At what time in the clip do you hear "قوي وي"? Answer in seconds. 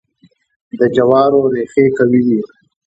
1.97-2.41